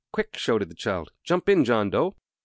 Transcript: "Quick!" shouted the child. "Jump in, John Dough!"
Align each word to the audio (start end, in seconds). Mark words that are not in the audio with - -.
"Quick!" 0.11 0.35
shouted 0.35 0.69
the 0.69 0.73
child. 0.75 1.11
"Jump 1.23 1.47
in, 1.47 1.63
John 1.63 1.91
Dough!" 1.91 2.15